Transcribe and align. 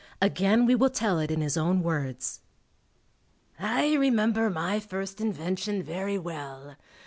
Again 0.19 0.65
we 0.65 0.73
will 0.73 0.89
tell 0.89 1.19
it 1.19 1.29
in 1.29 1.41
his 1.41 1.55
own 1.55 1.83
words. 1.83 2.41
I 3.59 3.93
remember 3.93 4.49
my 4.49 4.79
first 4.79 5.21
invention 5.21 5.83
very 5.83 6.17
well. 6.17 6.75